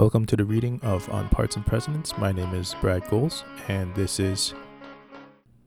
[0.00, 2.16] Welcome to the reading of On Parts and Precedents.
[2.16, 4.54] My name is Brad Goals, and this is.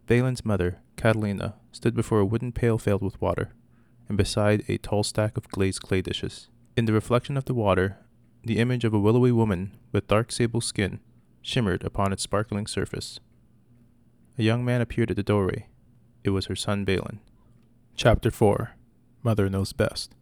[0.07, 3.53] Balin's mother, Catalina, stood before a wooden pail filled with water,
[4.09, 6.49] and beside a tall stack of glazed clay dishes.
[6.75, 7.99] In the reflection of the water,
[8.43, 10.99] the image of a willowy woman with dark sable skin
[11.43, 13.19] shimmered upon its sparkling surface.
[14.39, 15.67] A young man appeared at the doorway.
[16.23, 17.19] It was her son Balan.
[17.95, 18.71] Chapter 4
[19.21, 20.15] Mother Knows Best.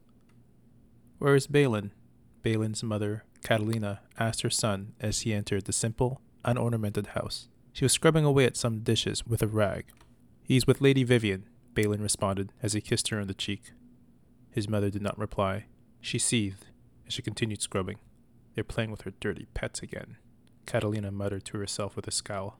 [1.18, 1.94] Where is Balin?
[2.44, 7.48] Balin's mother, Catalina, asked her son as he entered the simple, unornamented house.
[7.74, 9.86] She was scrubbing away at some dishes with a rag.
[10.44, 13.72] He's with Lady Vivian, Balin responded as he kissed her on the cheek.
[14.52, 15.66] His mother did not reply.
[16.02, 16.66] She seethed
[17.08, 18.00] as she continued scrubbing.
[18.54, 20.18] They're playing with her dirty pets again,
[20.66, 22.60] Catalina muttered to herself with a scowl.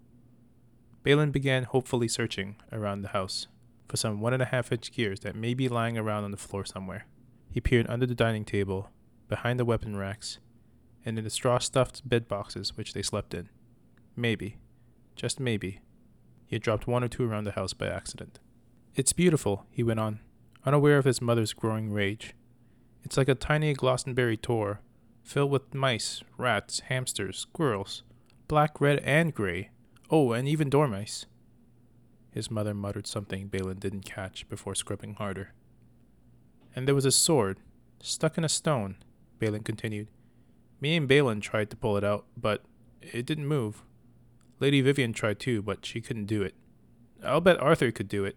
[1.04, 3.48] Balin began hopefully searching around the house
[3.88, 6.38] for some one and a half inch gears that may be lying around on the
[6.38, 7.08] floor somewhere.
[7.50, 8.90] He peered under the dining table,
[9.28, 10.40] behind the weapon racks,
[11.06, 13.50] and in the straw stuffed bed boxes which they slept in.
[14.16, 14.58] Maybe,
[15.16, 15.82] just maybe,
[16.46, 18.40] he had dropped one or two around the house by accident.
[18.96, 20.20] It's beautiful, he went on,
[20.66, 22.34] unaware of his mother's growing rage.
[23.04, 24.82] It's like a tiny Glastonbury tor,
[25.24, 28.04] filled with mice, rats, hamsters, squirrels,
[28.48, 29.70] black, red, and gray.
[30.10, 31.26] Oh, and even dormice.
[32.32, 35.54] His mother muttered something Balin didn't catch before scrubbing harder.
[36.76, 37.60] And there was a sword,
[38.02, 38.98] stuck in a stone,
[39.40, 40.10] Balin continued.
[40.82, 42.64] Me and Balan tried to pull it out, but
[43.02, 43.84] it didn't move.
[44.60, 46.56] Lady Vivian tried too, but she couldn't do it.
[47.24, 48.36] I'll bet Arthur could do it.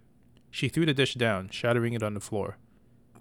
[0.50, 2.58] She threw the dish down, shattering it on the floor.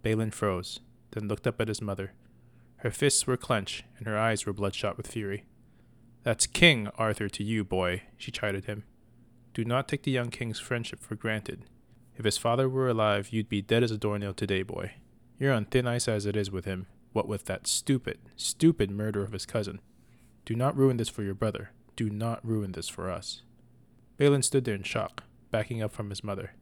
[0.02, 2.12] Balin froze, then looked up at his mother.
[2.78, 5.46] Her fists were clenched, and her eyes were bloodshot with fury.
[6.24, 8.84] That's King Arthur to you, boy, she chided him.
[9.54, 11.66] Do not take the young king's friendship for granted.
[12.18, 14.94] If his father were alive, you'd be dead as a doornail today, boy.
[15.40, 19.24] You're on thin ice as it is with him, what with that stupid, stupid murder
[19.24, 19.80] of his cousin.
[20.46, 21.72] Do not ruin this for your brother.
[21.96, 23.44] Do not ruin this for us.
[24.18, 26.54] Balin stood there in shock, backing up from his mother.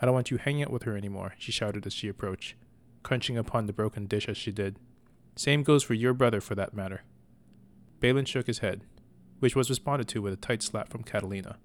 [0.00, 2.54] I don't want you hanging out with her any more, she shouted as she approached,
[3.02, 4.78] crunching upon the broken dish as she did.
[5.36, 7.02] Same goes for your brother, for that matter.
[8.00, 8.84] Balin shook his head,
[9.38, 11.58] which was responded to with a tight slap from Catalina.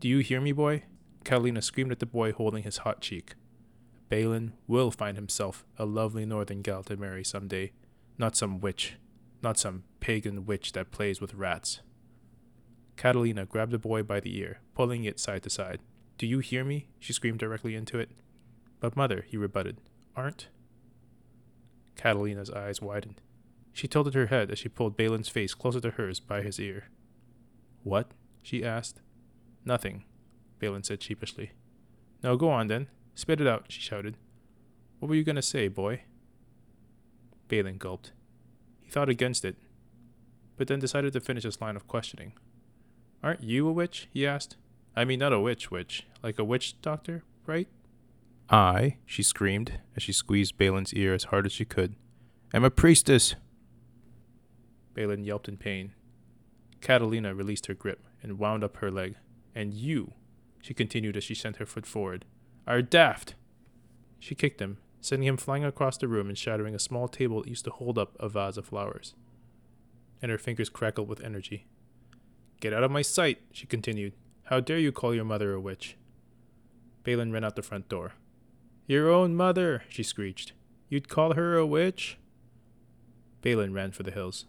[0.00, 0.84] Do you hear me, boy?
[1.24, 3.34] Catalina screamed at the boy holding his hot cheek.
[4.12, 7.72] Balin will find himself a lovely northern gal to marry some day,
[8.18, 8.96] not some witch,
[9.42, 11.80] not some pagan witch that plays with rats.
[12.98, 15.80] Catalina grabbed the boy by the ear, pulling it side to side.
[16.18, 16.88] Do you hear me?
[16.98, 18.10] she screamed directly into it.
[18.80, 19.78] But, mother, he rebutted,
[20.14, 20.48] aren't?
[21.96, 23.22] Catalina's eyes widened.
[23.72, 26.90] She tilted her head as she pulled Balin's face closer to hers by his ear.
[27.82, 28.10] What?
[28.42, 29.00] she asked.
[29.64, 30.04] Nothing,
[30.58, 31.52] Balin said sheepishly.
[32.22, 32.88] Now go on then.
[33.14, 34.16] Spit it out, she shouted.
[34.98, 36.02] What were you going to say, boy?
[37.48, 38.12] Balin gulped.
[38.80, 39.56] He thought against it,
[40.56, 42.32] but then decided to finish his line of questioning.
[43.22, 44.08] Aren't you a witch?
[44.12, 44.56] he asked.
[44.96, 47.68] I mean, not a witch witch, like a witch doctor, right?
[48.50, 51.94] I, she screamed as she squeezed Balin's ear as hard as she could,
[52.52, 53.34] am a priestess.
[54.94, 55.92] Balin yelped in pain.
[56.80, 59.16] Catalina released her grip and wound up her leg.
[59.54, 60.12] And you,
[60.60, 62.24] she continued as she sent her foot forward,
[62.66, 63.34] are daft.
[64.18, 67.48] She kicked him, sending him flying across the room and shattering a small table that
[67.48, 69.14] used to hold up a vase of flowers.
[70.20, 71.66] And her fingers crackled with energy.
[72.60, 74.12] Get out of my sight, she continued.
[74.44, 75.96] How dare you call your mother a witch?
[77.02, 78.12] Balin ran out the front door.
[78.86, 80.52] Your own mother, she screeched.
[80.88, 82.18] You'd call her a witch?
[83.40, 84.46] Balin ran for the hills.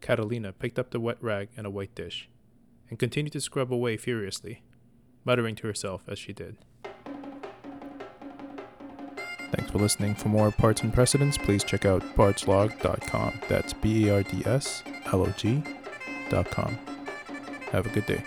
[0.00, 2.28] Catalina picked up the wet rag and a white dish,
[2.88, 4.62] and continued to scrub away furiously,
[5.24, 6.56] muttering to herself as she did.
[9.52, 10.14] Thanks for listening.
[10.14, 13.40] For more parts and precedents, please check out bardslog.com.
[13.48, 16.78] That's B E R D S L O G.com.
[17.72, 18.22] Have a good day.